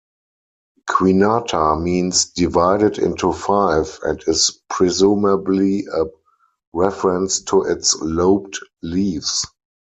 'Quinata' 0.89 1.79
means 1.79 2.25
'divided 2.25 2.97
into 2.97 3.31
five', 3.31 3.99
and 4.01 4.23
is 4.25 4.59
presumably 4.67 5.85
a 5.93 6.05
reference 6.73 7.39
to 7.41 7.61
its 7.65 7.95
lobed 8.01 8.57
leaves. 8.81 9.45